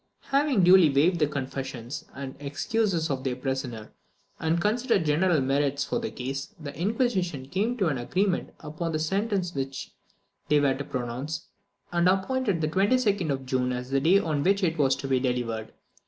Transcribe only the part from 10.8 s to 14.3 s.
pronounce, and appointed the 22d of June as the day